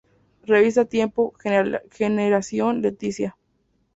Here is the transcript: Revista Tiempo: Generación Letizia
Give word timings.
Revista 0.49 0.85
Tiempo: 0.85 1.31
Generación 1.91 2.81
Letizia 2.81 3.37